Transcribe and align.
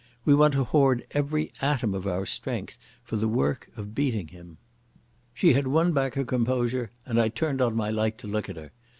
We 0.25 0.33
want 0.33 0.55
to 0.55 0.63
hoard 0.63 1.05
every 1.11 1.51
atom 1.61 1.93
of 1.93 2.07
our 2.07 2.25
strength 2.25 2.79
for 3.03 3.17
the 3.17 3.27
work 3.27 3.69
of 3.77 3.93
beating 3.93 4.29
him." 4.29 4.57
She 5.31 5.53
had 5.53 5.67
won 5.67 5.91
back 5.93 6.15
her 6.15 6.25
composure, 6.25 6.89
and 7.05 7.21
I 7.21 7.29
turned 7.29 7.61
on 7.61 7.75
my 7.75 7.91
light 7.91 8.17
to 8.17 8.27
look 8.27 8.49
at 8.49 8.55
her. 8.55 8.71